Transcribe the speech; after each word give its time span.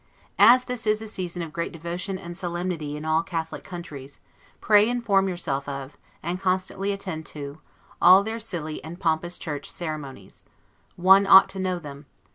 As 0.39 0.63
this 0.63 0.87
is 0.87 0.99
a 1.03 1.07
season 1.07 1.43
of 1.43 1.53
great 1.53 1.71
devotion 1.71 2.17
and 2.17 2.35
solemnity 2.35 2.97
in 2.97 3.05
all 3.05 3.21
Catholic 3.21 3.63
countries, 3.63 4.19
pray 4.59 4.89
inform 4.89 5.29
yourself 5.29 5.69
of, 5.69 5.95
and 6.23 6.41
constantly 6.41 6.91
attend 6.91 7.27
to, 7.27 7.61
all 8.01 8.23
their 8.23 8.39
silly 8.39 8.83
and 8.83 8.99
pompous 8.99 9.37
church 9.37 9.69
ceremonies; 9.69 10.43
one 10.95 11.27
ought 11.27 11.49
to 11.49 11.59
know 11.59 11.77
them. 11.77 12.07